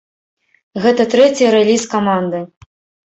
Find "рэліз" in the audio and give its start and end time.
1.59-1.83